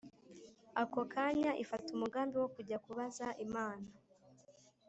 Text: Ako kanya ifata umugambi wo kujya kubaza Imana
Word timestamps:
Ako 0.81 1.01
kanya 1.13 1.51
ifata 1.63 1.87
umugambi 1.95 2.35
wo 2.41 2.47
kujya 2.55 2.77
kubaza 2.85 3.27
Imana 3.45 3.87